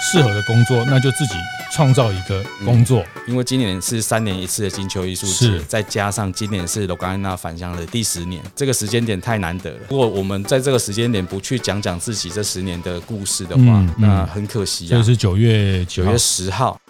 [0.00, 1.34] 适合的工作，那就自己。
[1.70, 9.76] 创造一个工作，嗯，因为今年是三年一次的金秋艺术节，是再加上今年是罗甘安娜返乡的第十年，这个时间点太难得了。
[9.90, 14.88] 如果我们在这个时间点不去讲讲自己这十年的故事的话，那很可惜啊。
[14.92, 16.80] 这是九月九月十号，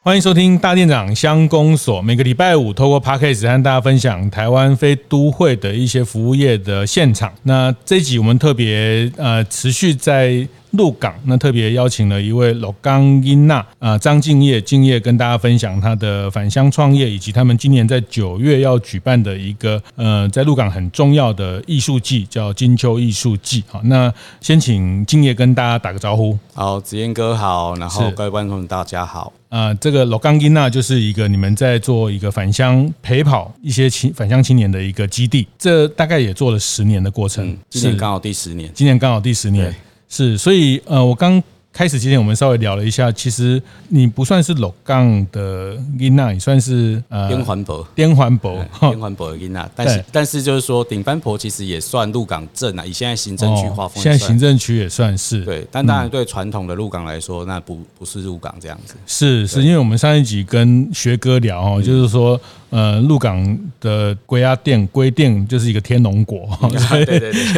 [0.00, 7.32] 欢迎收听大店长乡公所，每个礼拜五透过 Podcast 和大家分享台湾非都会的一些服务业的现场。
[7.42, 10.46] 那这一集我们特别呃持续在。
[10.76, 23.62] 鹿港，那特别邀请了一位鹿港英娜啊，张敬业，敬业跟大家分享他的返乡创业，以及他们今年在九月要举办的一个呃，在鹿港很重要的艺术季，叫金秋艺术季。
[23.68, 26.36] 好，那先请敬业跟大家打个招呼。
[26.52, 29.32] 好，子燕哥好，然后各位观众大家好。
[29.48, 39.72] 啊、呃，这个鹿港囡仔就是一个你们在做一个返乡陪跑一些青返乡青年的一个基地，这大概也做了十年的过程，嗯、今年刚好第十年，今年刚好第十年。
[40.08, 55.44] 是，所以呃，我刚开始之前，我们稍微聊了一下，其实你不算是鹿港的囡仔，你算是呃颠环博，颠环博，颠环博的囡仔，但是但是就是说，顶番婆其实也算鹿港镇啊，以现在行政区划分，现在行政区也算是。
[55.44, 62.40] 对，但当然对传统的鹿港来说，那不不是鹿港这样子，是是因为我们上一集跟学哥聊哦，就是说。
[62.74, 66.44] 呃，鹿港的龟鸭店龟店就是一个天龙国，
[66.76, 67.04] 所以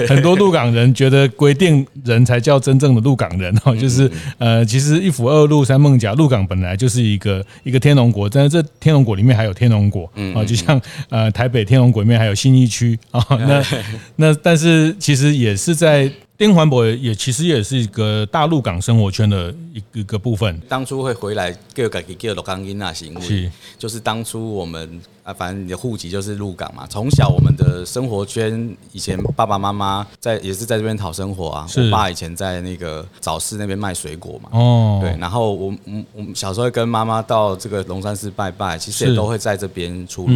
[0.06, 10.78] 很多鹿港人觉得龟店人才叫真正的鹿港人哦，就是呃，其实一府二鹿三梦甲，鹿港本来就是一个一个天龙国，但是这天龙国里面还有天龙国啊，就像
[11.08, 13.64] 呃台北天龙国里面还有信义区啊，那
[14.16, 16.10] 那但是其实也是在。
[16.38, 20.60] 颠环博也其实也是一个大陆港生活圈的一个一个部分。
[20.68, 26.86] 当初会回来叫自己叫鹿港囡仔，是因为就是当初我们啊，反正你的户籍就是鹿港嘛。
[26.88, 31.66] 从小我们的生活圈，以前爸爸妈妈在也是在这边讨生活啊。
[31.74, 34.50] 我爸以前在那个早市那边卖水果嘛。
[34.52, 34.98] 哦。
[35.00, 40.32] 对，然后我我我们小时候跟妈妈到这个龙山寺拜拜，其实也都会在这边出入。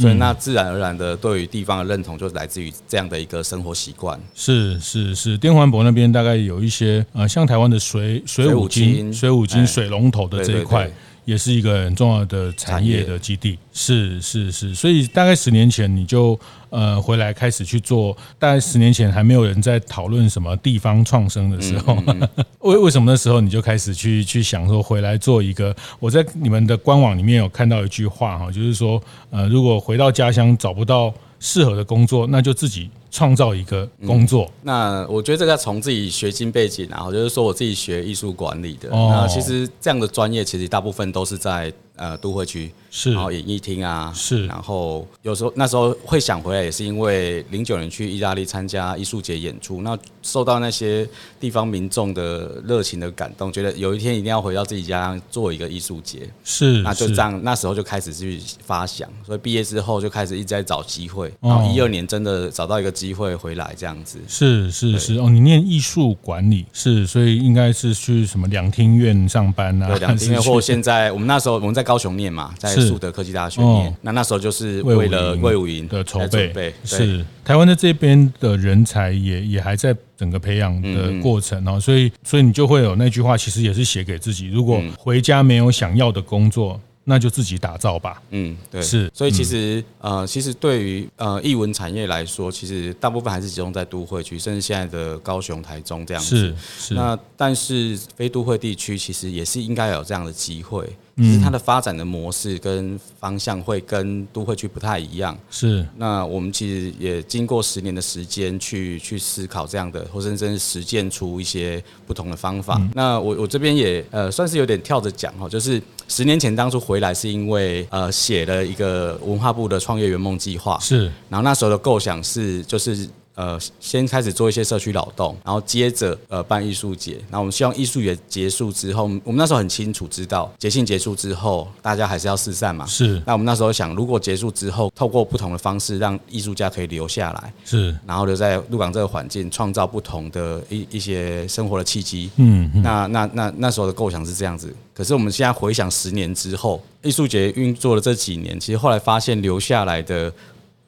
[0.00, 4.18] 所以，那自然而然的，对于地方的认同，就来自于这样的一个生活习惯。
[4.34, 10.90] 是是是，电环博那边大概有一些呃，像台湾的水水五金、水五金、水龙头的这一块。
[11.30, 16.36] 也是一个很重要的产业的基地，是是是，所以大概十年前你就
[16.70, 21.96] 呃回来开始去做，大概十年前还没有人在讨论什么地方创生的时候，
[22.68, 25.72] 为为什么那时候你就开始去去想说回来做一个？
[26.00, 32.88] 我在你们的官网里面有看到一句话哈，就是说呃，如果回到家乡找不到适合的工作，那就自己。
[33.12, 41.72] 创造一个工作，嗯，那我觉得这个要从自己学经背景，然后就是说我自己学艺术管理的，哦，那其实这样的专业其实大部分都是在。
[42.00, 51.06] 呃，都会区是，然后演艺厅啊，是，然后有时候那时候会想回来，也是因为零九年去意大利参加艺术节演出，那受到那些
[51.38, 71.84] 地方民众的热情的感动，觉得有一天一定要回到自己家做一个艺术节，是，那就这样，那时候就开始去发想，所以毕业之后就开始一直在找机会，然后一二年真的找到一个机会回来这样子，是是是，哦，你念艺术管理是，所以应该是去什么两厅院上班啊，对，两厅院 或现在我们那时候我们在。
[71.90, 76.72] 高雄念嘛，在树德科技大学念，那那时候就是为了魏武营的筹备。
[76.84, 77.24] 是。
[77.44, 86.80] 台湾的这边的人才也也还在整个培养的过程哦，所以所以你就会有那句话，其实也是写给自己：如果回家没有想要的工作。
[87.10, 88.22] 那就自己打造吧。
[88.30, 89.10] 嗯，对，是。
[89.12, 96.36] 所以其实，呃，其实对于呃艺文产业来说，其实大部分还是集中在都会区，甚至现在的高雄、台中这样子。
[96.36, 96.94] 是是。
[96.94, 105.36] 那但是非都会地区，其实也是应该有这样的机会，只是它的发展的模式跟方向会跟都会区不太一样。
[105.50, 105.84] 是。
[105.96, 112.80] 那我们其实也经过十年的时间去去思考这样的，或甚至实践出一些不同的方法。
[112.94, 115.82] 那我我这边也呃算是有点跳着讲哈，就是。
[116.10, 123.08] 十年前当初回来是因为呃写了一个文化部的创业圆梦计划，是，然后那时候的构想是就是。
[123.40, 127.18] 呃，先开始做一些社区劳动，然后接着呃办艺术节。
[127.30, 132.84] 那我们希望艺术节结束之后，我们那时候很清楚知道，节庆结束之后，大家还是要四散嘛。
[132.84, 133.22] 是。
[133.24, 137.96] 那我们那时候想，如果结束之后，透过不同的方式，让艺术家可以留下来，是。
[138.06, 142.30] 然后留在鹿港这个环境，创造不同的一一些生活的契机。
[142.36, 142.70] 嗯。
[142.82, 144.70] 那那那那时候的构想是这样子。
[144.92, 150.30] 可是我们现在回想十年之后，艺术节运作了这几年，其实后来发现留下来的。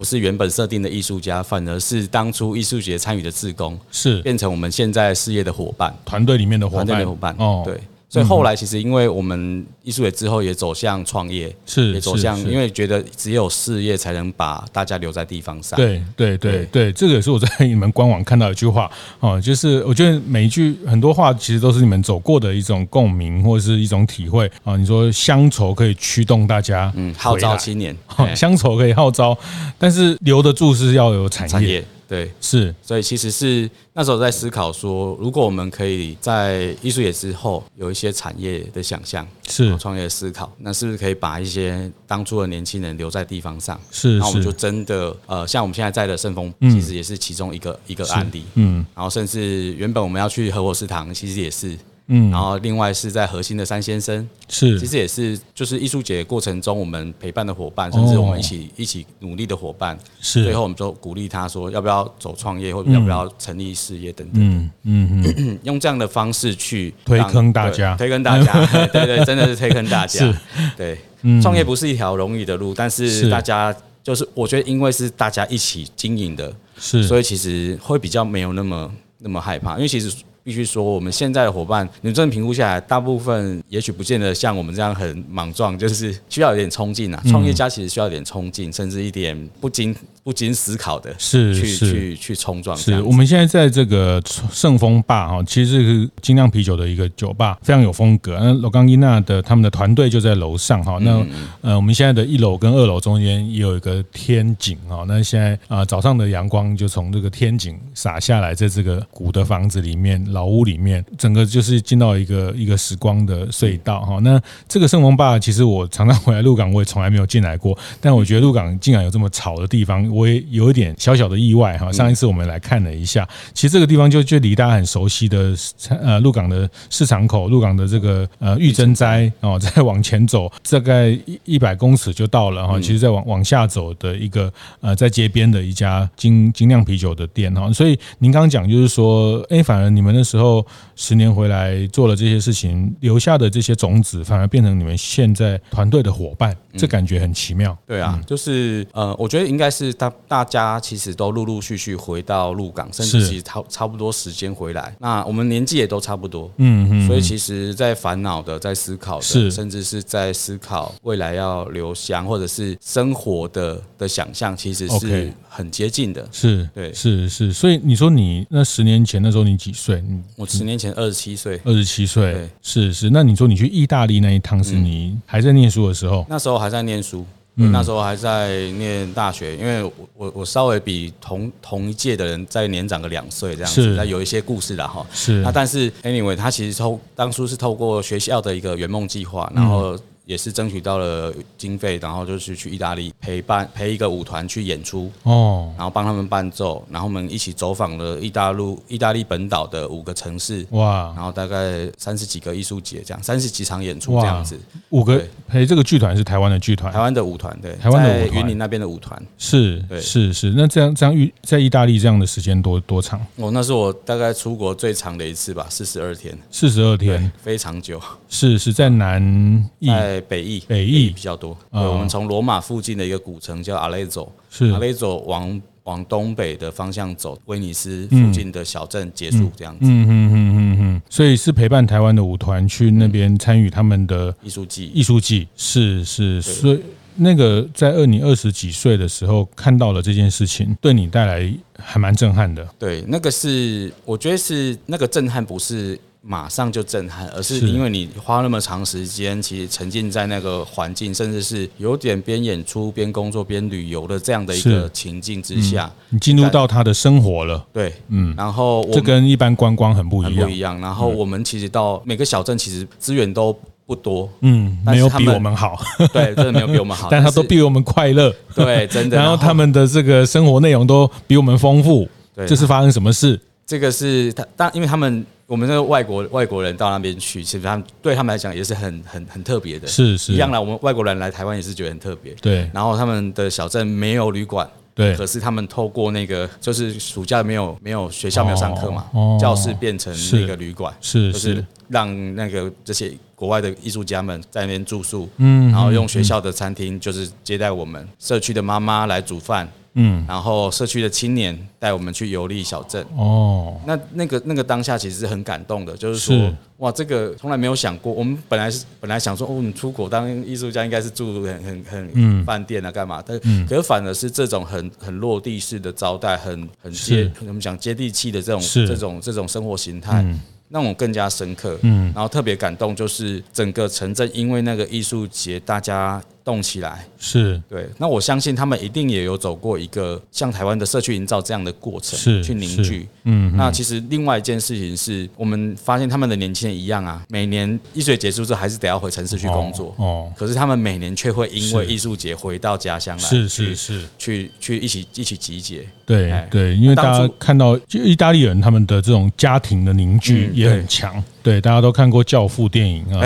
[0.02, 7.32] 不是原本设定的艺术家，反而是当初艺术节参与的志工，是变成我们现在事业的伙伴，团队里面的伙伴，团队的伙伴。
[7.38, 7.80] 哦，对。
[8.12, 15.78] 所以后来其实，因为我们艺术节之后也走向创业，是也走向，因为觉得只有事业才能把大家留在地方上。
[15.78, 24.76] 对对对对，这个也是我在你们官网看到一句话哦，就是我觉得每一句很多话其实都是你们走过的一种共鸣或者是一种体会啊。
[24.76, 27.96] 你说乡愁可以驱动大家，嗯，号召青年，
[28.36, 29.34] 乡愁可以号召，
[29.78, 31.82] 但是留得住是要有产业。
[32.12, 39.74] 对，是，所以其实是那时候在思考说，如果我们可以在艺术也之后有一些产业的想象，是。
[39.78, 43.80] 创业思考，那是不是可以把一些当初的年轻人留在地方上？
[43.90, 51.78] 是，那我们就真的呃，像我们现在在的顺丰，其实也是其中一个一个案例，嗯，然后甚至原本我们要去合伙食堂，其实也是。
[52.08, 54.78] 嗯，然后另外是在核心的三先生，是。
[54.78, 60.44] 其实也是就是艺术节过程中我们陪伴的伙伴，甚至我们一起一起努力的伙伴，是。
[60.44, 70.34] 最后我们就鼓励他说要不要走创业，或者要不要成立事业等等，嗯嗯嗯， 用这样的方式去推坑大家，推坑大家，对 对，真的是推坑大家，
[70.76, 70.98] 对，
[71.40, 74.28] 创业不是一条容易的路，但是大家就是。
[74.34, 80.12] 我觉得因为是大家一起经营的，是，所以其实会比较没有那么那么害怕，因为其实。
[80.44, 87.22] 必须说，我们现在的伙伴，你真的评估下来，大部分也许不见得像我们这样很莽撞，就是需要有点冲劲啊。
[87.26, 89.94] 创业家其实需要一点冲劲，甚至一点不经。
[90.24, 92.76] 不经思考的，是去去去冲撞。
[92.76, 94.22] 是我们现在在这个
[94.52, 98.38] 圣丰坝哈，其实是精酿啤酒的一个酒吧，非常有风格。
[98.40, 100.98] 那罗刚伊娜的他们的团队就在楼上哈。
[101.00, 101.26] 那
[101.60, 105.04] 呃，我们现在的一楼跟二楼中间也有一个天井哈。
[105.08, 114.20] 那现在啊，早上的阳光就从这个天井洒下来，在这个古的房子里面、老屋里面，整个就是进到一个一个时光的隧道哈。
[114.20, 117.76] 那这个圣丰坝，其实我常常回来鹿港，我也从来没有进来过。
[118.00, 120.11] 但我觉得鹿港竟然有这么吵的地方。
[120.12, 125.54] 我也有一点小小的意外哈，上一次我们来看了一下，其实这个地方就就离大家很熟悉的
[125.88, 132.78] 呃鹿港的市场口，鹿港的这个呃玉珍斋哦， 再往前走大概一一百公尺就到了哈。
[132.80, 137.72] 其实再往往下走的一个呃在街边的一家精精酿啤酒的店哈。
[137.72, 140.64] 所以您刚刚讲就是说，哎，反而你们那时候
[140.96, 147.76] 十年回来做了这些事情，留下的这些种子，反而变成你们现在团队的伙伴，这感觉很奇妙。
[147.86, 150.52] 对啊，就是呃，我觉得应该是大大。
[150.52, 154.94] 家其实都陆陆续续回到鹿港，甚至其实差差不多时间回来。
[154.98, 157.06] 那我们年纪也都差不多，嗯嗯。
[157.06, 166.28] 所以其实，在烦恼的，在思考的，甚至是在思考未来要留乡，或者是生活的的想象，其实是很接近的。
[166.30, 167.50] 是，对，是是。
[167.50, 170.04] 所以你说你那十年前那时候你几岁？
[170.36, 172.46] 我十年前二十七岁，二十七岁。
[172.60, 173.08] 是是。
[173.08, 176.26] 那你说你去意大利那一趟是你还在念书的时候？
[176.28, 177.24] 那时候还在念书。
[177.54, 185.06] 那时候还在念大学，因为我我我稍微比同同一届的人再年长个两岁这样子，那有一些故事的哈。
[185.12, 185.42] 是。
[185.42, 189.98] 那但是 anyway，他其实透当初是透过学校的一个圆梦计划，然后。
[190.24, 204.58] 也是争取到了经费，然后就是去意大利陪伴陪一个舞团去演出哦，然后帮他们伴奏，然后我们一起走访了意大利意大利本岛的五个城市哇，然后大概三十几个艺术节这样，三十几场演出这样子。
[204.90, 210.50] 五个陪这个剧团是台湾的剧团，台湾的舞团对，台湾的云林那边的舞团是，对，是是。
[210.56, 213.20] 那这样这样在意大利这样的时间多多长？
[213.36, 218.00] 哦，那是我大概出国最长的一次吧，四十二天，四十二天，非常久。
[218.28, 219.90] 是是在南意。
[220.12, 221.56] 在北翼，北翼比较多。
[221.72, 229.80] 对，我们从罗马附近的一个古城叫阿雷佐，是阿雷佐往往东北的方向走，威尼斯附近的小镇结束这样子。
[229.84, 231.02] 嗯嗯嗯嗯嗯。
[231.08, 234.90] 所以是陪伴台湾的舞团去那边参与他们的艺术季。
[234.92, 236.80] 艺术季是是，所以
[237.16, 242.62] 那个在二你二十几岁的时候看到了这件事情，对你带来还蛮震撼的。
[242.78, 245.98] 对，那个是我觉得是那个震撼，不是。
[246.24, 257.66] 马上就震撼，而是因为你花那么长时间，其实沉浸在那个环境，甚至是有点边演出边工作边旅游的这样的一个情境之下，你进入到他的生活了。
[257.72, 260.80] 对，嗯，然后这跟一般观光很不一样，不一样。
[260.80, 263.52] 然后我们其实到每个小镇，其实资源都
[263.84, 265.76] 不多，嗯，没有比我们好，
[266.14, 269.16] 对，真的没有比我们好， 但他都比我们快乐，对，真的。
[269.18, 273.40] 然后他们的这个生活内容都比我们丰富，对，这是发生什么事？
[273.66, 275.26] 这个是他，当因为他们。
[275.52, 279.86] 我们这个外国外国人到那边去，其实他们对他们来讲也是很很很特别的。
[279.86, 282.32] 是是，一样来，我们外国人来台湾也是觉得很特别。
[282.36, 282.70] 对。
[282.72, 285.14] 然后他们的小镇没有旅馆，对。
[285.14, 289.04] 可是他们透过那个，就是暑假没有没有学校没有上课嘛，
[289.38, 299.68] 教室变成那个旅馆，是就是让那个这些国外的艺术家们在那边住宿，嗯，然后用学校的餐厅就是接待我们社区的妈妈来煮饭。
[299.94, 303.04] 嗯，然后社区的青年带我们去游历小镇。
[303.16, 308.12] 哦，那那个那个当下其实是很感动的，就是说，是哇，这个从来没有想过。
[308.12, 313.22] 我们本来是本来想说，哦，你出国当艺术家应该是住很很很饭店啊，干嘛？
[313.26, 320.22] 但可是反而是这种很很落地式的招待，很很接我们讲接地气的这种是这种这种生活形态。
[320.22, 320.40] 嗯
[320.72, 326.18] 让我更加深刻，嗯，然后特别感动，就是整个城镇因为那个艺术节，大家。
[326.44, 333.08] 动起来是对，那我相信他们一定也有走过一个像台湾的社区营造这样的过程，是去凝聚。
[333.24, 340.32] 嗯，那其实另外一件事情是我们发现他们的年轻人一样啊，每年艺术节结束之后还是得要回城市去工作哦。
[340.36, 345.86] 可是他们每年却会因为艺术节回到家乡来，是是是，去去一起一起集结。
[346.04, 351.22] 对对，因为大家看到就意大利人他们的这种家庭的凝聚也很强。
[351.42, 353.20] 对，大家都看过《教父》电影啊，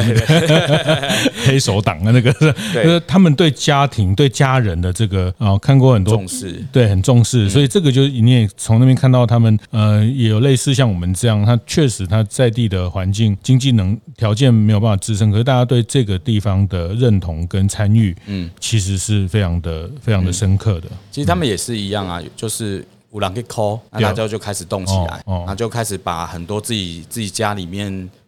[1.44, 7.50] 黑手党的那个，就是他们对家庭、对家人的这个啊，看过很多重视，对，很重视。
[7.50, 20.88] 所以这个就是你也从那边看到他们，呃，也有类似像我们这样，他确实他在地的环境、经济能条件没有办法支撑，可是大家对这个地方的认同跟参与，嗯，其实是非常的、非常的深刻的。
[21.10, 22.84] 其实他们也是一样啊，就是。
[23.16, 27.86] 五郎给 call，那大家就开始动起来，然后就开始把很多自己自己家里面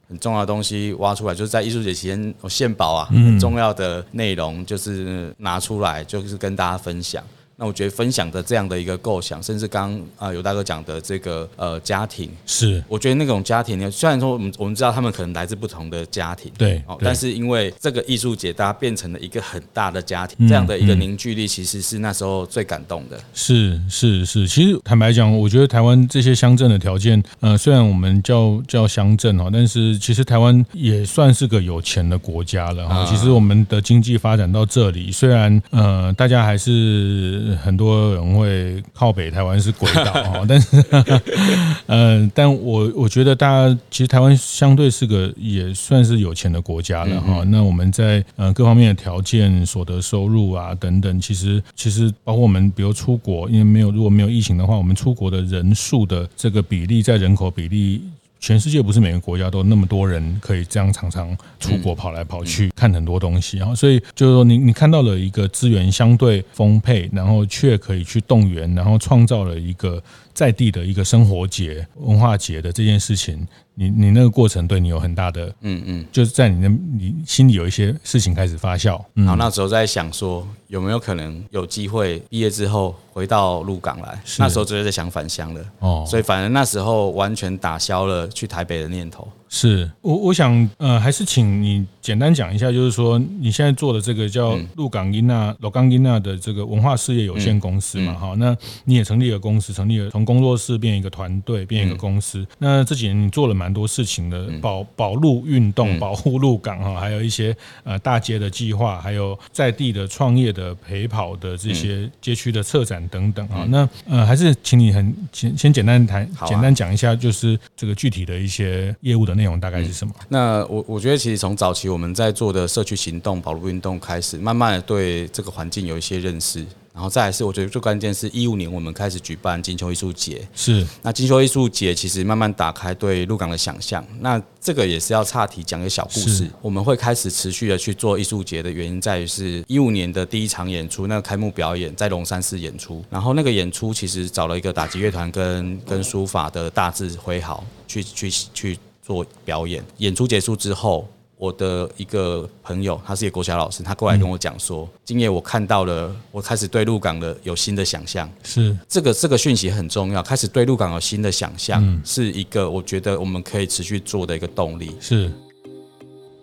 [0.09, 7.23] 很重要的东西挖出来，就是在艺术节期间献宝啊，很重要的内容就是拿出来，就是跟大家分享。
[7.61, 23.19] 那我觉得分享的这样的一个构想，甚至刚啊有大哥讲的这个呃家庭，是我觉得那种家庭呢，虽然说我们我们知道他们可能来自不同的家庭，对，哦但是因为这个艺术节，大家变成了一个很大的家庭，这样的一个凝聚力，其实是那时候最感动的。
[23.35, 33.05] 是是是，其实坦白讲，我觉得台湾这些乡镇的条件，呃，虽然我们叫叫乡镇哦，但是其实台湾也算是个有钱的国家了哈。
[33.05, 37.48] 其实我们的经济发展到这里，虽然呃大家还是。
[37.57, 40.85] 很多人会靠北台湾是鬼岛哈，但是，
[41.87, 47.43] 呃，但我我觉得大家其实台湾相对是个也算是有钱的国家了哈。
[47.47, 58.03] 那我们在呃各方面的条件、所得收入啊等等，其实其实包括我们比如出国，因为没有如果没有疫情的话，我们出国的人数的这个比例，在人口比例。
[58.41, 70.03] 全世界不是每个国家都那么多人可以这样常常出国跑来跑去看很多东西，然后所以就是说，你你看到了一个资源相对丰沛，然后却可以去动员，然后创造了一个
[70.39, 73.45] 在地的一个生活节、文化节的这件事情。
[73.75, 79.01] 你你那个过程对你有很大的，嗯嗯，就是在你的你心里有一些事情开始发酵。
[79.15, 84.21] 然后那时候在想说，有没有可能有机会毕业之后回到鹿港来？
[84.39, 85.65] 那时候直接在想返乡了。
[85.81, 89.27] 哦，所以反正那时候完全打消了去台北的念头。
[89.49, 89.91] 是。
[90.01, 102.47] 我我想呃，还是请你简单讲一下，就是说你现在做的这个叫鹿港囡仔鹿港英娜的这个文化事业有限公司嘛，哈，那你也成立了公司，成立了从工作室变一个团队，变一个公司。
[102.59, 113.67] 那这几年你做了蛮多事情的，保保鹿运动，保护鹿港哈，还有一些呃大街的计划，还有在地的创业的陪跑的这些街区的策展等等啊。
[113.69, 119.38] 那呃，还是请你很先先简单谈，简单讲一下，就是这个具体的一些业务的。
[119.39, 120.13] 内容大概是什么？
[120.19, 130.47] 嗯、那我我觉得，其实从早期我们在做的社区行动、保路运动开始，慢慢的对这个环境有一些认识，然后再来是，我觉得最关键是一五年我们开始举办金秋艺术节。
[130.55, 134.05] 是，那金秋艺术节其实慢慢打开对鹿港的想象。
[134.21, 136.51] 那这个也是要岔题讲一个小故事。
[136.61, 148.79] 我们会开始持续的去做艺术节的原因，在于是一五年的第一场演出，那个开幕表演在龙山寺演出，然后那个演出其实找了一个打击乐团跟跟书法的大字挥毫去去去。
[149.09, 164.95] 去做表演，演出结束之后，我的一个朋友，他是一个国小老师，他过来跟我讲说：“今夜我看到了，我开始对鹿港的有新的想象。”是这个这个讯息很重要，开始对鹿港有新的想象，是一个我觉得我们可以持续做的一个动力。
[165.01, 165.33] 是。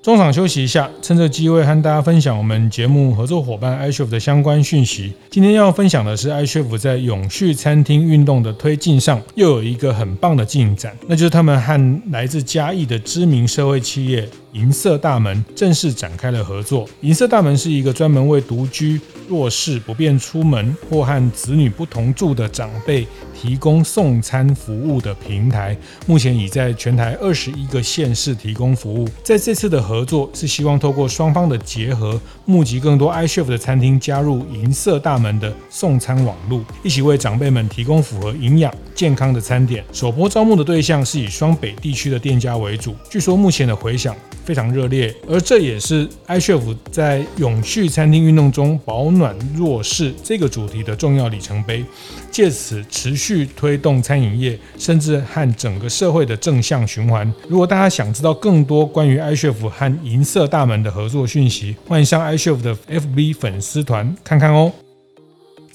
[0.05, 5.11] 中场休息一下，趁着机会和大家分享我们节目合作伙伴 iCHEF 的相关讯息。
[5.31, 14.29] 今天要分享的是 iCHEF 在永续餐厅运动的推进上又有一个很棒的进展，那就是他们和来自嘉义的知名社会企业。
[14.55, 16.87] 银色大门正式展开了合作。
[17.01, 23.05] 银色大门是一个专门为独居、弱势、不便出门或和子女不同住的长辈
[23.37, 25.77] 提供送餐服务的平台。
[26.07, 29.05] 目前已在全台二十一个县市提供服务。
[29.23, 39.83] 在这次的合作是希望透过双方的结合，募集更多 iCHEF 的餐厅加入银色大门的送餐网路，一起为长辈们提供符合营养健康的餐点。
[39.91, 42.95] 首波招募的对象是以双北地区的店家为主。
[43.09, 44.15] 据说目前的回响。
[44.45, 51.83] 非常热烈，而这也是 iCHEF 在永续餐厅运动中保暖弱势这个主题的重要里程碑，
[52.29, 57.33] 借此持续推动餐饮业，甚至和整个社会的正向循环。
[57.49, 64.71] 如果大家想知道更多关于 iCHEF 和银色大门的合作讯息，欢迎上 iCHEF 的 FB 粉丝团看看哦。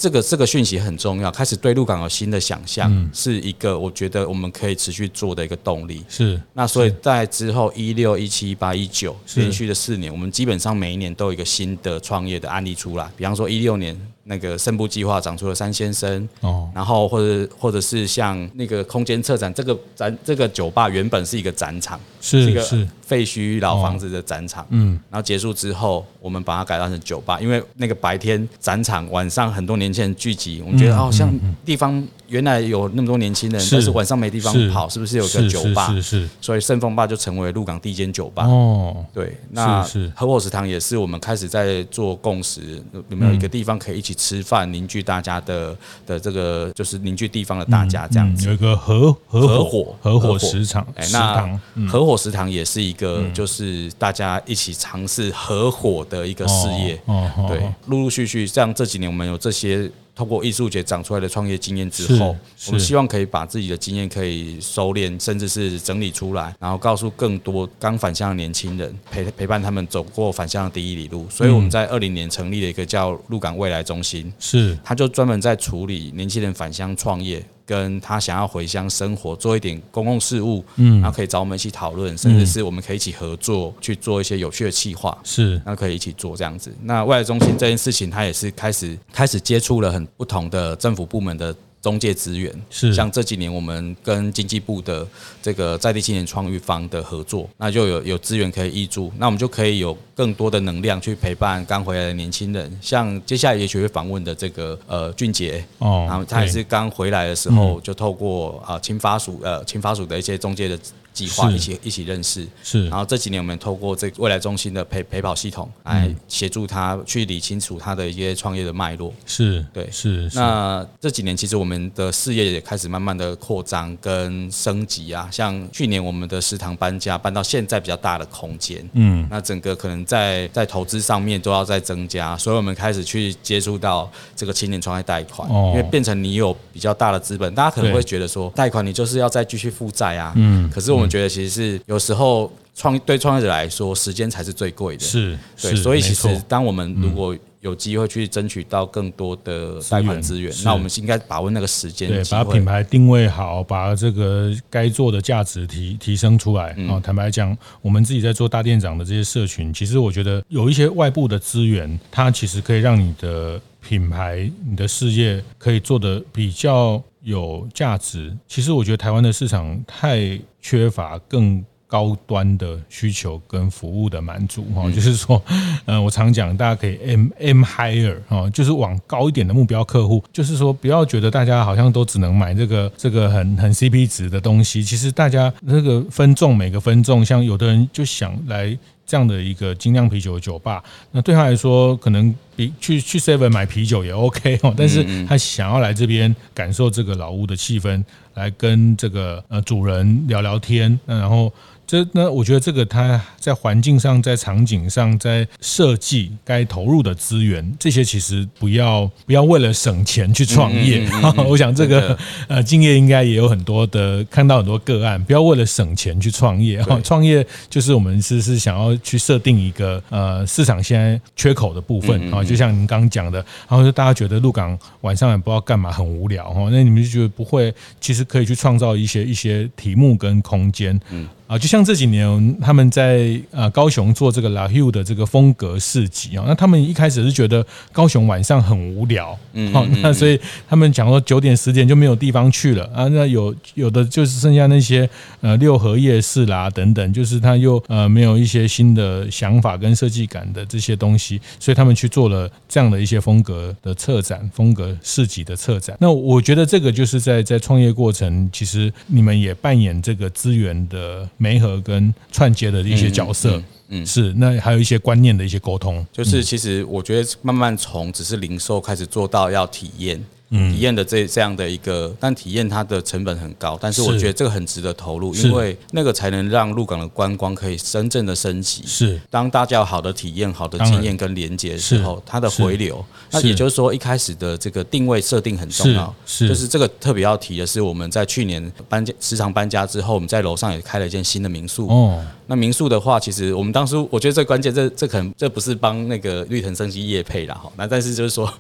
[0.01, 6.03] 这个这个讯息很重要，开始对鹿港有新的想象，嗯、是一个我觉得我们可以持续做的一个动力。
[6.09, 13.11] 是，那所以在之后一六一七一八一九连续的四年，我们基本上每一年都有一个新的创业的案例出来。
[13.15, 13.95] 比方说一六年。
[14.25, 22.63] 那个胜部计划长出了三先生哦，然后或者或者是像那个空间策展，这个展这个酒吧原本是一个展场，是一个
[23.11, 31.29] 废墟老房子的展场，嗯，然后结束之后，我们把它改造成酒吧，因为那个白天展场，晚上很多年轻人聚集，我们觉得好像
[31.65, 32.07] 地方。
[32.31, 35.93] 原来有那么多年轻人，但是晚上没地方跑，是不是有个酒吧？
[35.93, 38.47] 是是，所以盛丰吧就成为鹿港第一间酒吧。
[38.47, 39.83] 哦，对，那
[40.15, 48.47] 合伙食堂也是我们开始在做共识，有没有一个地方可以一起吃饭，凝聚大家的的这个，就是凝聚地方的大家这样子。
[48.47, 57.01] 有一个合合伙合伙食堂，哎，那合伙食堂也是一个，就是大家一起尝试合伙的一个事业。
[57.07, 59.91] 哦，对，陆陆续续，像这几年我们有这些。
[60.21, 62.37] 通过艺术节长出来的创业经验之后，
[62.67, 71.27] 我们希望可以把自己的经验可以收敛，甚至是整理出来，然后告诉更多刚返乡的年轻人，陪陪伴他们走过返乡的第一里路。
[71.31, 77.43] 所以我们在二零年成立了一个叫鹿港未来中心，是，他就专门在处理年轻人返乡创业。
[77.71, 86.75] 跟他想要回乡生活，做一点公共事务，嗯，然后可以找我们一起讨论，甚至是我们可以一起合作去做一些有趣的企划，是，那可以一起做这样子。
[86.83, 91.55] 那外来中心这件事情，他也是开始开始接触了很不同的政府部门的。
[91.83, 95.07] 中介资源是像这几年我们跟经济部的
[95.43, 102.79] 这个在地青年创育方的合作，那就有有资源可以挹注，那我们就可以有更多的能量去陪伴刚回来的年轻人。
[102.83, 110.79] 像接下来也许会访问的这个呃俊杰哦，然后他也是刚回来的时候就透过啊青发署呃青发署的一些中介的。
[111.13, 112.89] 计划一起一起认识，是。
[112.89, 120.31] 然后这几年我们透过这未来中心的陪陪跑系统来协助他去理清楚他的一些创业的脉络，是对，是。
[120.35, 141.00] 那这几年其实我们的事业也开始慢慢的扩张跟升级啊，像去年我们的食堂搬家搬到现在比较大的空间，嗯，那整个可能在在投资上面都要再增加，所以我们开始去接触到这个青年创业贷款，因为变成你有比较大的资本，大家可能会觉得说贷款你就是要再继续负债啊，嗯，可是我。
[141.01, 145.03] 我觉得其实是有时候创对创业者来说，时间才是最贵的。
[145.03, 156.71] 是，对，所以其实当我们如果有机会去争取到更多的贷款资源，那我们应该把握那个时间，对，把品牌定位好，把这个该做的价值提提升出来。
[156.89, 168.37] 啊，坦白讲，我们自己在做大店长的这些社群，其实我觉得有一些外部的资源，它其实可以让你的品牌、你的事业可以做得比较有价值。
[168.47, 175.43] 其实我觉得台湾的市场太缺乏更高端的需求跟服务的满足哈，就是说，
[175.87, 188.79] 嗯， 我常讲，大家可以 M M higher 哈，就是往高一点的目标客户，就是说，不要觉得大家好像都只能买这个这个很很 CP 值的东西，其实大家那个分众每个分众，像有的人就想来
[189.11, 198.05] 这样的一个精酿啤酒的酒吧，那对他来说，可能比去去 Seven 买啤酒也 OK 哦，但是他想要来这边感受这个老屋的气氛。
[198.35, 201.53] 来跟这个呃主人聊聊天，那然后
[201.91, 211.05] 这那我觉得这个它在环境上、在场景上、在设计该投入的资源，这些其实不要不要为了省钱去创业。
[211.49, 216.81] 我想这个呃敬业应该也有很多的看到很多个案，不要为了省钱去创业。
[216.81, 228.21] 哈， 创业就是我们是是想要去设定一个呃市场现在缺口的部分啊，就像您刚刚讲的，然后就大家觉得鹿港晚上也不知道干嘛，很无聊哈，那你们就觉得不会，其实。
[228.31, 231.27] 可以去创造一些一些题目跟空间，嗯。
[231.51, 245.11] 啊，就像这几年他们在呃高雄做这个 La Hue 的这个风格市集啊，那他们一开始是觉得高雄晚上很无聊，嗯，好，那所以他们讲说九点十点就没有地方去了啊，那有有的就是剩下那些
[245.41, 255.97] 呃六合夜市啦等等，就是他又呃没有一些新的想法跟设计感的这些东西，所以他们去做了这样的一些风格的策展、风格市集的策展。
[255.99, 261.29] 那我觉得这个就是在在创业过程，其实你们也扮演这个资源的。
[261.43, 263.57] 媒合跟串接的一些角色，
[263.89, 278.83] 嗯，嗯，是那还有一些观念的一些沟通，就是其实我觉得慢慢从只是零售开始做到要体验，体验的这这样的一个，但体验它的成本很高，但是我觉得这个很值得投入，因为那个才能让鹿港的观光可以真正的升级。
[278.85, 283.05] 是，当大家有好的体验、好的经验跟连接的时候，它的回流。
[283.31, 291.87] 那也就是说，一开始的这个定位设定很重要，是，就是这个特别要提的是，我们在去年搬家时常搬家之后，我们在楼上也开了一间新的民宿。
[291.89, 298.53] 哦，那民宿的话，其实我们当初我觉得最关键，这这可能这不是帮那个绿藤生机业配了哈，那但是就是说，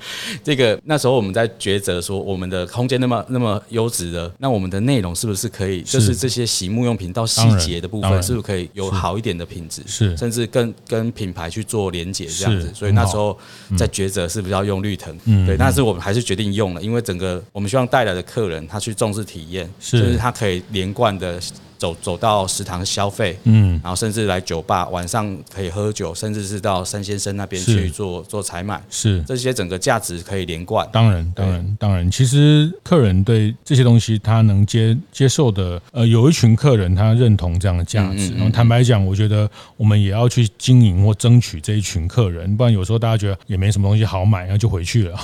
[0.44, 13.36] 这个那时候我们在抉择说，我们的空间那么那么优质的，那我们的内容是不是可以，就是这些洗沐用品到细节的部分，是不是可以有好一点的品质，是，甚至跟跟品牌去做连接这样子，所以那时候
[13.76, 15.12] 在抉择是不是要用绿藤，
[15.44, 21.40] 对，但是我们还是决定用了，因为整个我们希望带来的客人他去重视体验，就是他可以连贯的。
[21.80, 30.86] 走走到食堂消费，嗯，然后甚至来酒吧晚上可以喝酒，甚至是到三先生那边去做做采买，是这些整个价值可以连贯。
[30.92, 38.34] 当然，当然，当然，其实客人对这些东西他能接接受的，呃，有一群客人他认同这样的价值。
[38.34, 45.18] 然后坦白讲，我觉得我们也要去经营或争取这一群客人，不然有时候大家觉得也没什么东西好买，然后就回去了。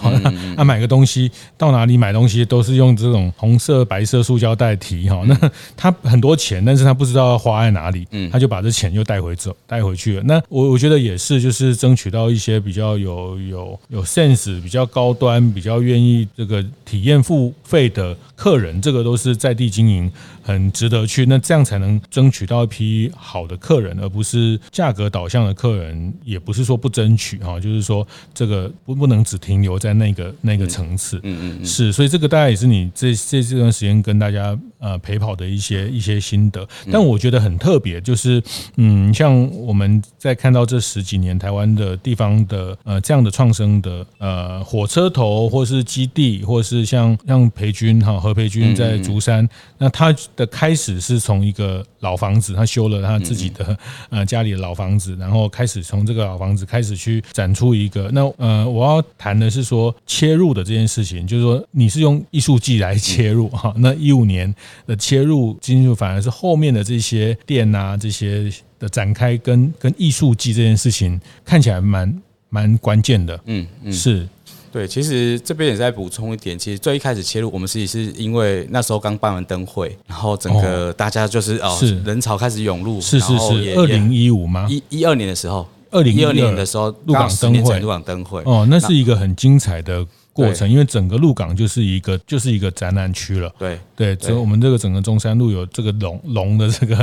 [0.57, 6.65] 那 买个东西到哪里买东西都是用这种红色、白色塑胶袋提哈，那他很多钱。
[6.65, 10.23] 但是他不知道要花在哪里，嗯他就把这钱又带回走，带回去了。
[10.25, 20.11] 那我我觉得也是，就是争取到一些比较有有有 sense、比较高端、比较愿意这个体验付费的客人，这个都是在地经营。
[20.47, 26.15] 很值得去，那这样才能争取到一批好的客人，而不是价格导向的客人。
[26.25, 31.19] 也不是说不争取哈，就是说这个不不能只停留在那个那个层次。
[31.25, 36.65] 嗯嗯嗯，是，所以这个大概也是你这这这段时间跟大家呃陪跑的一些一些心得。
[36.93, 38.41] 但我觉得很特别，就是
[38.77, 50.15] 嗯，像我们在看到这十几年台湾的地方的呃这样的创生的呃火车头，或是基地，或是像像培军哈何培军在竹山，那他。
[50.37, 53.77] 的开始是从一个老房子，他修了他自己的
[54.11, 58.11] 呃家里的老房子，然后开始从这个老房子开始去展出一个。
[58.12, 63.75] 那呃，我要谈的是说切入的这件事情，就是说你是用艺术季来切入哈。
[63.79, 64.55] 那一五年
[64.87, 73.40] 的切入进入，反而是后面的这些店啊这些的展开跟跟艺术季这件事情看起来蛮蛮关键的。
[73.46, 74.29] 嗯嗯，是。
[74.77, 84.67] 对，其实这边也在补充一点，其实最一开始切入，我们实际是因为那时候刚办完灯会，然后整个大家就是哦，是人潮开始涌入，是是是，二零一五吗？
[84.69, 90.07] 一一二年的时候，二零一二年的时候，入港灯会，入港灯会，哦，那是一个很精彩的。
[90.37, 93.51] 过程，因为整个鹿港就是一个就是一个展览区了。
[93.59, 96.94] 对对，只有我们这个整个中山路有这个龙龙的这个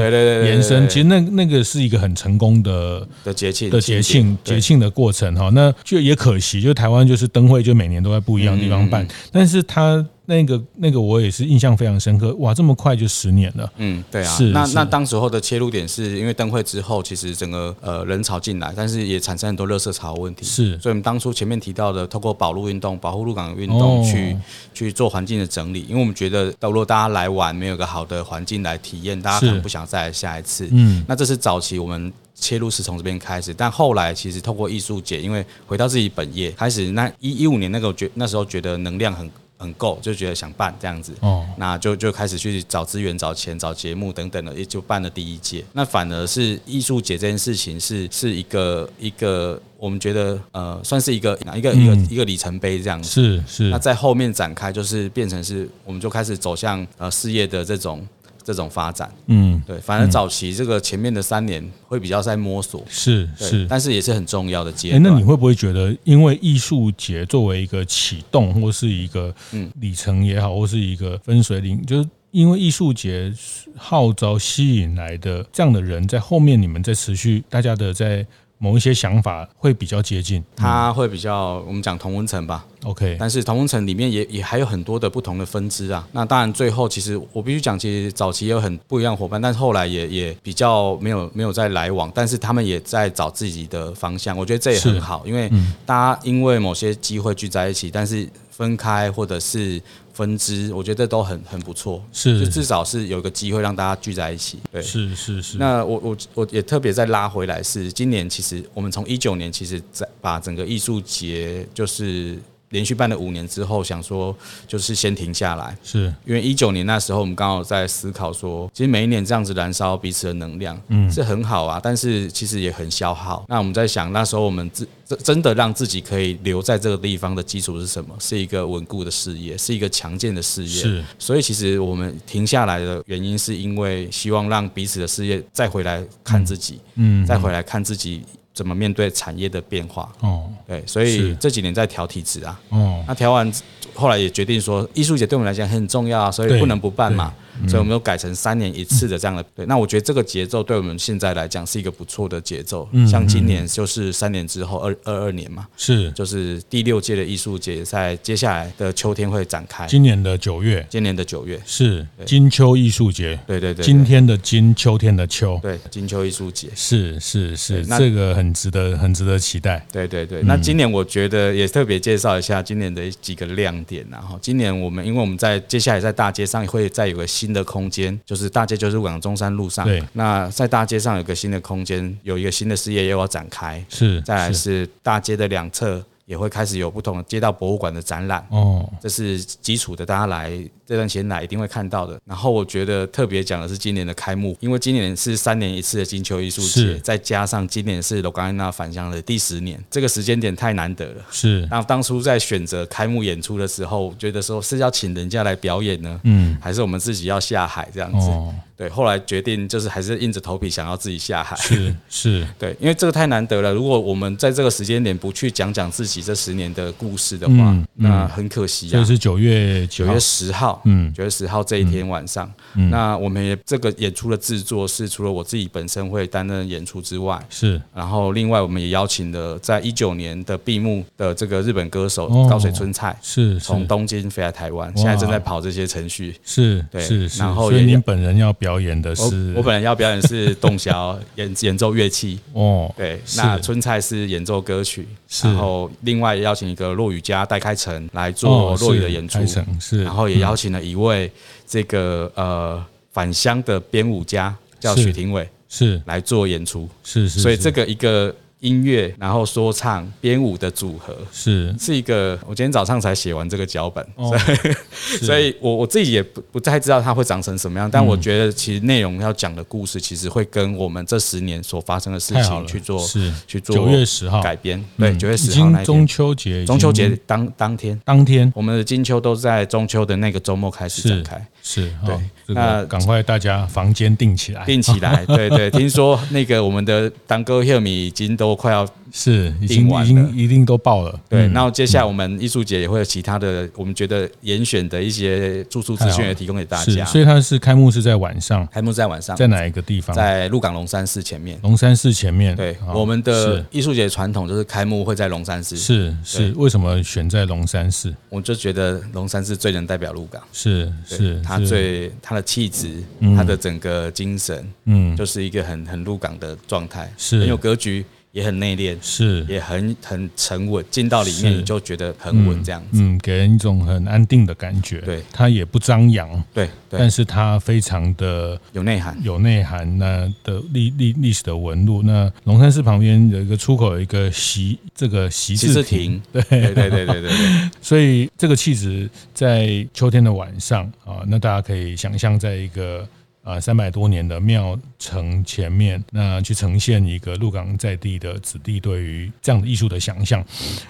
[0.45, 5.49] 延伸，其实那那个是一个很成功的的节庆的节庆节庆的过程哈。
[5.49, 10.05] 那就也可惜，就台湾就是灯会就每年都在不一样的地方办，但是它。
[10.25, 13.69] 那个那个我也是印象非常深刻，哇，这么快就十年了。
[13.75, 14.37] 嗯，对啊。
[14.37, 14.51] 是。
[14.51, 20.45] 那那当时候的切入点是因为灯会之后，其实整个呃人潮进来，但是也产生很多热色潮问题。
[20.45, 20.79] 是。
[20.79, 24.41] 所以我们当初前面提到的，透过保路运动、保护鹿港的运动去、哦、
[24.73, 30.69] 去做环境的整理，因为我们觉得，如果大家来玩没有个好的环境来体验，大家可能不想再来下一次。
[30.71, 31.03] 嗯。
[31.05, 39.29] 那这是早期我们切入是从这边开始，但后来其实透过艺术节，因为回到自己本业开始，那一一五年那个觉那时候觉得能量很。
[39.57, 45.63] 很够，就觉得想办这样子，哦，那就就开始去找资源、找钱、找节目等等的，也就办了第一届。
[45.73, 53.09] 那反而是艺术节这件事情是是一个一个，我们觉得呃，算是一个一个一个一个里程碑这样子。
[53.09, 53.69] 是是。
[53.69, 58.05] 那在后面展开，就是变成是，我们就开始走向呃事业的这种。
[58.43, 65.01] 这种发展，嗯，对，反正早期这个前面的三年会比较在摸索，是是，但是也是很重要的阶段。
[65.01, 73.33] 那你会不会觉得，因为艺术节作为一个启动，或是一个嗯里程也好，或是一个分水岭，就是因为艺术节
[73.77, 78.25] 号召吸引来的这样的人，在后面你们在持续大家的在。
[78.63, 83.17] 某一些想法会比较接近，它会比较我们讲同温层吧，OK。
[83.19, 86.07] 但是同温层里面也也还有很多的不同的分支啊。
[86.13, 94.37] 那当然最后其实我必须讲，其实早期也有很不一样伙伴，但是后来也也比较没有没有再来往，但是他们也在找自己的方向。
[94.37, 95.51] 我觉得这也很好，因为
[95.85, 99.81] 大家因为某些机会聚在一起，但是分开或者是。
[100.13, 105.57] 分支，我觉得都很很不错，是，就至少是有个机会让大家聚在一起，对，是是是。
[105.57, 112.37] 那我我我也特别再拉回来，是今年其实我们从一九年其实在把整个艺术节就是
[112.73, 114.35] 连续办了五年之后，想说
[114.67, 123.45] 就是先停下来，是因为一九年那时候我们刚好在思考说，其实每一年这样子燃烧彼此的能量，嗯，是很好啊，但是其实也很消耗。
[123.47, 124.87] 那我们在想，那时候我们自
[125.23, 128.15] 真的让自己可以留在这个地方的基础是什么？
[128.19, 130.81] 是一个稳固的事业，是一个强健的事业。
[130.81, 138.23] 是，所以其实我们停下来的原因，是因为希望让彼此的事业再回来看自己，嗯，再回来看自己。
[138.53, 140.11] 怎么面对产业的变化？
[140.19, 142.59] 哦，对，所以这几年在调体质啊。
[142.69, 143.51] 哦，那调完
[143.93, 147.33] 后来也决定说，艺术节对我们来讲很重要啊，所以不能不办嘛。
[147.67, 149.43] 所以我们都改成三年一次的这样的。
[149.55, 152.89] 对，那我觉得这个节奏对我们现在来讲是一个不错的节奏。
[153.07, 159.85] 像今年就是三年之后二二二年嘛，是就是第六届的艺术节在接下来的秋天会展开。
[159.85, 163.39] 今年的九月，今年的九月是金秋艺术节。
[163.45, 165.59] 对对对，今天的金，秋天的秋。
[165.61, 169.85] 对，金秋艺术节是是是，这个很值得很值得期待。
[169.91, 174.05] 对对对，那今年我觉得也特别介绍一下今年的几个亮点。
[174.09, 179.85] 然后今年我们因为我们在接下来在大街上会再有个新的空间，就是大街就是往中山路上。
[179.85, 183.83] 对，那在大街上有个新的空间，有一个新的事业又要展开。
[183.89, 188.45] 是，再来是大街的两侧也会开始有不同的街道博物馆的展览。
[188.49, 190.51] 哦，这是基础的，大家来。
[190.85, 192.19] 这段时间来一定会看到的。
[192.25, 201.25] 然后我觉得特别讲的是今年的开幕，因为今年是三年一次的金秋艺术节，再加上今年是罗冈安娜返乡的第十年，这个时间点太难得了。
[201.31, 201.67] 是。
[201.69, 208.27] 那当初在选择开幕演出的时候，觉得说是要请人家来表演呢，嗯，还是我们自己要下海这样子？
[208.27, 208.53] 哦。
[208.75, 211.55] 对，后来决定就是还是硬着头皮想要自己下海。
[211.57, 212.45] 是是。
[212.57, 213.71] 对，因为这个太难得了。
[213.71, 218.91] 如果我们在这个时间点不去讲讲自己这十年的故事的话，那很可惜啊。
[218.93, 220.72] 这是九月九月十号。
[220.85, 245.07] 嗯，九月十号这一天晚上，嗯，那我们也这个演出的制作是除了我自己本身会担任演出之外，是，然后另外我们也邀请了在一九年的闭幕的这个日本歌手高水春菜，是从东京飞来台湾，现在正在跑这些程序，是，对，是，然后所以您本人要表演的是，我本人要表演是 洞箫演演奏乐器，哦，对，那春菜是演奏歌曲，
[245.41, 249.39] 然后另外邀请一个落雨家戴开成来做落雨的演出，
[249.79, 251.31] 是，然后也邀请了一位。
[251.65, 258.33] 这个呃返乡的编舞家叫许廷伟，是来做演出，是是，所以这个一个。
[258.63, 261.15] 音乐，然后说唱、编舞的组合。
[261.31, 261.75] 是。
[261.79, 262.39] 是一个。
[262.47, 267.89] 我今天早上才写完这个脚本，哦、所以， 所以我我自己也不不太知道它会长成什么样。
[267.91, 273.31] 但我觉得，其实内容要讲的故事，其实会跟我们这十年所发生的事情去做是。
[273.45, 274.41] 去做九月十号。
[274.41, 274.83] 改编。
[274.97, 275.85] 对，九月十号那天。
[275.85, 277.99] 中秋节，中秋节当当天。
[278.05, 281.47] 当天，我们的金秋都在中秋的那个周末开始展开。
[281.65, 282.15] 是，对，
[282.47, 285.25] 那赶快大家房间订起来，订起来。
[285.25, 291.19] 对对， 听说那个我们的当哥秀米已经都快要是已经已经一定都爆了。
[291.29, 297.05] 对，然后接下来我们艺术节也会有其他的，我们觉得严选的一些住宿资讯也提供给大家。
[297.05, 300.15] 所以它是开幕是在晚上，开幕在晚上，在哪一个地方？
[300.15, 301.59] 在鹿港龙山寺前面。
[301.61, 302.55] 龙山寺前面。
[302.55, 305.77] 对，我们的艺术节传统就是开幕会在龙山寺。
[305.77, 308.11] 是是，为什么选在龙山寺？
[308.29, 310.41] 我就觉得龙山寺最能代表鹿港。
[310.51, 311.39] 是是。
[311.43, 313.03] 它最它的气质，
[313.35, 320.83] 它的整个精神，嗯，就是一个很很鹿港的状态，是很有格局，也很内敛，是也很很沉稳。
[320.89, 324.99] 进到里面你就觉得很稳，这样子，嗯，给人一种很安定的感觉。
[325.01, 329.97] 对，它也不张扬，对，但是它非常的有内涵，有内涵。
[329.99, 337.69] 那的历历历史的纹路，那龙山寺旁边有一个出口，有一个习这个习字亭，对对对对对对。
[337.81, 343.07] 所以这个气质在秋天的晚上啊，那大家可以想象，在一个
[343.43, 350.43] 啊三百多年的庙城前面，那去呈现一个鹿港在地的子弟对于这样的艺术的想象。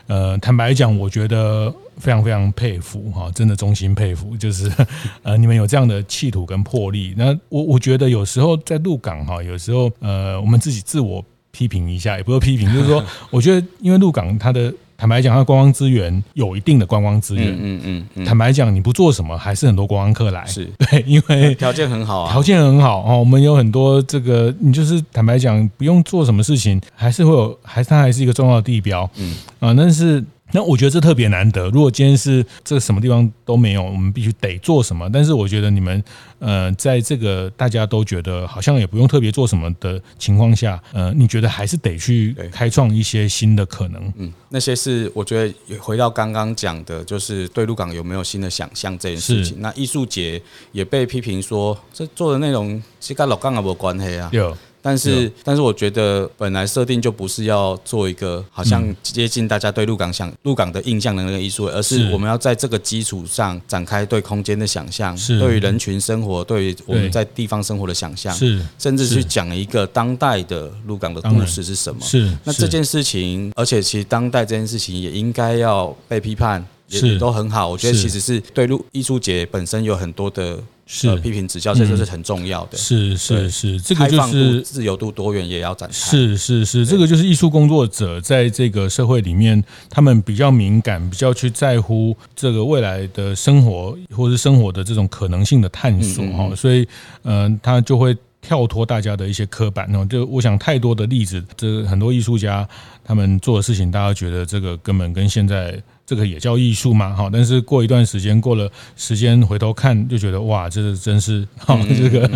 [0.07, 4.71] 呃，坦白讲，我觉得非常非常佩服哈，真的衷心佩服，就是
[5.23, 7.13] 呃你们有这样的企图跟魄力。
[7.17, 14.73] 那我我觉得有时候在鹿港哈，有时候呃我们自己自我批评一下，也不是批评，就是说， 我觉得因为鹿港它的。
[15.03, 17.49] 坦白讲，它观光资源有一定的观光资源。
[17.49, 18.23] 嗯嗯嗯。
[18.23, 20.45] 坦白讲，你不做什么，还是很多观光客来。
[20.45, 23.19] 是 对，因为条件很好啊，条件很好哦。
[23.19, 29.09] 我们有很多这个，你就是坦白讲，不用做什么事情，还是会有，还是它还是一个重要的地标。
[29.17, 30.23] 嗯啊，但是。
[30.53, 31.69] 那我觉得这特别难得。
[31.71, 35.09] 如果今天是这个什么地方都没有，我们必须得做什么。
[35.11, 36.01] 但是我觉得你们，
[36.39, 44.13] 呃，在这个大家都觉得好像也不用特别做什么的情况下，呃，你觉得还是得去开创一些新的可能。
[44.17, 49.59] 嗯，那些是我觉得回到刚刚讲的，就是对鹿港有没有新的想象这件事情。
[49.59, 54.29] 那艺术节也被批评说，这做的内容其实跟鹿港也没关系啊。
[54.31, 54.55] 有。
[54.83, 68.61] 但是但是我觉得本来设定就不是要做一个好像接近大家对鹿港想鹿港的印象的那个艺术，而是我们要在这个基础上展开对空间的想象，对于人群生活，对于我们在地方生活的想象，是。
[68.77, 72.01] 甚至去讲一个当代的鹿港的故事是什么？
[72.05, 72.29] 是。
[72.43, 76.63] 那这件事情，而且其实当代这件事情也应该要被批判。
[76.89, 82.77] 也都很好，我觉得其实是对艺术节本身有很多的是批评指教，这就是很重要的。
[82.77, 85.93] 是是是，这个就是自由度多元也要展开。
[85.93, 96.53] 是是是，这个就是艺术工作者在这个社会里面，他们比较敏感，比较去在乎这个未来的生活，或是生活的这种可能性的探索哈。
[96.55, 96.85] 所以，
[97.23, 99.87] 嗯，他就会跳脱大家的一些刻板。
[99.87, 102.67] 然后，就我想太多的例子，这很多艺术家
[103.05, 105.81] 他们做的事情，大家觉得这个根本跟现在。
[106.05, 107.15] 这个也叫艺术嘛？
[107.15, 112.29] 哈，但是过一段时间，过了时间回头看，就觉得哇，这个真是哈，这个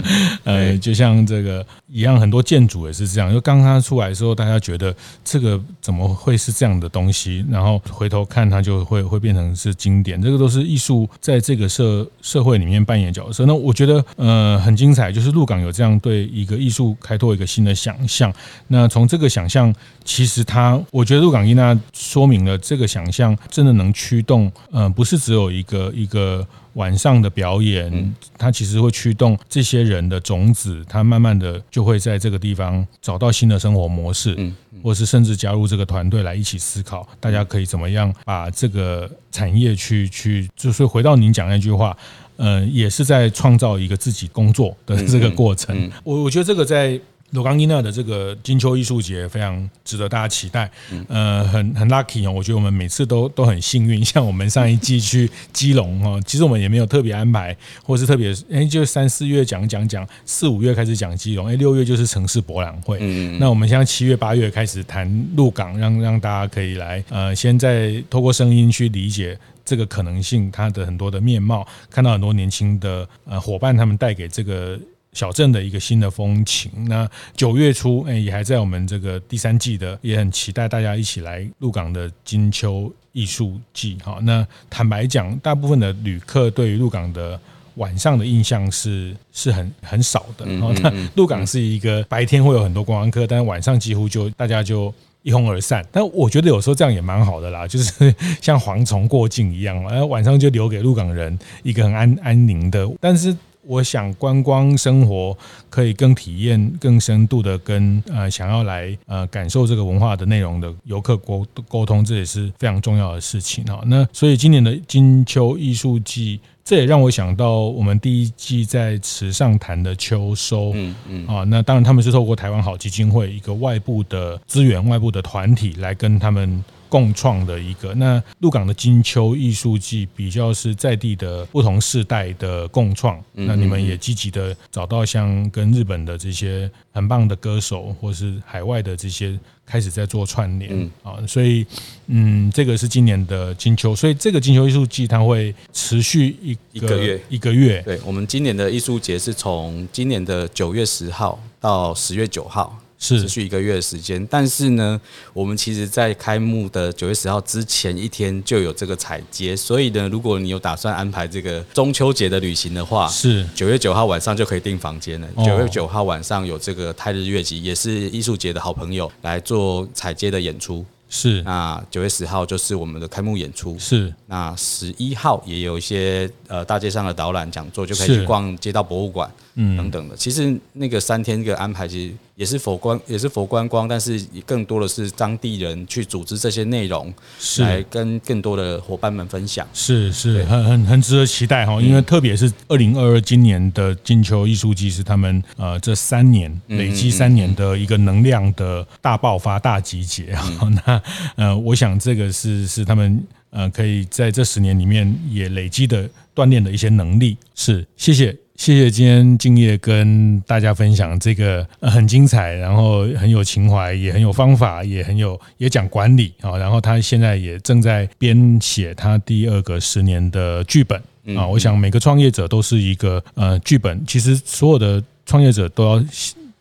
[0.45, 3.31] 呃，就像这个一样，很多建筑也是这样。
[3.31, 7.45] 就刚刚出来的时候，大家觉得这个怎么会是这样的东西？
[7.49, 10.21] 然后回头看，它就会会变成是经典。
[10.21, 13.45] 这个都是艺术在这个社社会里面扮演角色。
[13.45, 18.33] 那我觉得呃很精彩，就是鹿港有这样对一个艺术开拓一个新的想象。
[18.69, 19.73] 那从这个想象，
[20.05, 23.37] 其实它，我觉得鹿港一娜说明了这个想象。
[23.57, 34.37] 真的能驱动，嗯，不是只有一个一个晚上的表演，它其实会驱动这些人的种子，它慢慢的就会在这个地方找到新的生活模式，
[34.83, 41.97] 或是甚至加入这个团队来一起思考，大家可以怎么样把这个产业去去，就是回到您讲那句话，
[42.35, 45.89] 嗯，也是在创造一个自己工作的这个过程。
[46.03, 47.01] 我我觉得这个在。
[47.31, 50.71] 鹿港囡仔的这个金秋艺术节非常值得大家期待，
[51.09, 54.03] 呃，很很 lucky 哦，我觉得我们每次都都很幸运。
[54.03, 62.97] 像我们上一季去基隆哦， 其实我们也没有特别安排，或是特别哎，就三四月讲讲讲，四五月开始讲基隆，哎，六月就是城市博览会。
[63.01, 74.79] 嗯那我们现在七月八月开始谈鹿港，让让大家可以来呃，先在透过声音去理解这个可能性，它的很多的面貌，看到很多年轻的呃伙伴他们带给这个。
[75.17, 76.71] 小镇的一个新的风情。
[76.85, 83.97] 那九月初，哎，也还在我们这个第三季的，也很期待大家一起来鹿港的金秋艺术季。
[84.03, 87.39] 好，那坦白讲，大部分的旅客对于鹿港的
[87.77, 90.45] 晚上的印象是是很很少的。
[90.45, 95.83] 然后，那鹿港是一个白天会有很多观光客，但是晚上几乎就大家就一哄而散。
[95.91, 103.35] 但我觉得有时候这样也蛮好的啦， 就是像蝗虫过境一样，而晚上就留给鹿港人一个很安安宁的，但是。
[103.67, 105.37] 我想观光生活
[105.69, 113.81] 可以更体验、更深度的跟呃想要来呃感受这个文化的内容的游客沟沟通，这也是非常重要的事情哈。
[113.85, 126.63] 那所以今年的金秋艺术季，这也让我想到我们第一季在池上谈的秋收，嗯嗯啊，那当然他们是透过台湾好基金会一个外部的资源、外部的团体来跟他们。
[126.89, 141.65] 共创的一个，那鹿港的金秋艺术季比较是在地的不同世代的共创，那你们也积极的找到像跟日本的这些很棒的歌手，或是海外的这些开始在做串联啊，所以
[142.07, 147.81] 嗯，这个是今年的金秋，所以这个金秋艺术季它会持续一一个月一个月。
[147.81, 152.77] 对，我们今年的艺术节是从今年的九月十号到十月九号。
[152.99, 154.99] 是持续一个月的时间，但是呢，
[155.33, 165.27] 我们其实，在开幕的九月十号之前一天就有这个彩街，所以呢，如果你有打算安排这个中秋节的旅行的话，是九月九号晚上就可以订房间了。
[165.45, 170.85] 九月九号晚上有这个泰日月集，也是艺术节的好朋友来做彩街的演出。
[171.09, 173.77] 是，那九月十号就是我们的开幕演出。
[173.79, 180.15] 是，那十一号也有一些呃大街上的导览讲座，就可以去逛街道博物馆，嗯等等的。
[180.15, 189.67] 其实那个三天这个安排其实也是佛观也是佛观光，但是更多的是当地人去组织这些内容，是来跟更多的伙伴们分享。
[189.73, 200.49] 是是，很很很值得期待哈，因为特别是二零二二今年的金秋艺术季是他们呃这三年累积三年的一个能量的大爆发大集结啊，
[200.85, 201.01] 那。
[201.35, 207.37] 呃，我想这个是是他们呃可以在这十年里面也累积的锻炼的一些能力。
[207.55, 216.57] 是，谢谢谢谢今天敬业跟大家分享这个很精彩，然后很有情怀，也很有方法，也很有也讲管理啊。
[216.57, 220.99] 然后他现在也正在编写他第二个十年的剧本
[221.37, 221.45] 啊。
[221.47, 226.03] 我想每个创业者都是一个呃剧本，其实所有的创业者都要。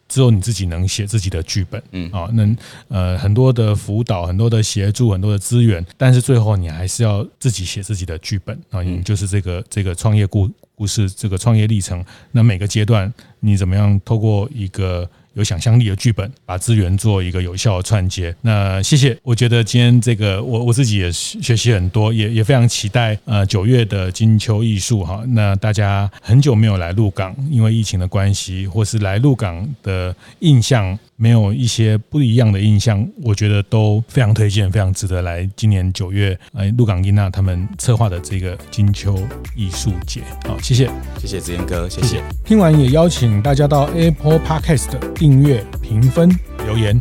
[0.09, 2.57] 只有你自己能写自己的剧本，嗯，啊，能
[2.87, 18.35] 呃很多的辅导，很多的协助，很多的资源，但是最后你还是要自己写自己的剧本啊，你就是这个这个创业故故事，这个创业历程，那每个阶段你怎么样透过一个有想象力的剧本，把资源做一个有效的串接。
[18.43, 25.25] 那谢谢，我觉得今天这个我我自己也学习很多，也也非常期待呃九月的金秋艺术哈。
[25.29, 39.19] 那大家很久没有来鹿港，因为疫情的关系，或是来鹿港的印象没有一些不一样的印象，我觉得都非常推荐，非常值得来今年九月来鹿港伊娜他们策划的这个金秋
[39.55, 40.21] 艺术节。
[40.47, 42.07] 好，谢谢，谢谢子言哥，谢谢。
[42.07, 46.31] 谢谢听完也邀请大家到 Apple Podcast 订阅、评分、
[46.67, 47.01] 留言。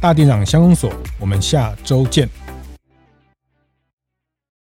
[0.00, 2.41] 大店长相公所，我们下周见。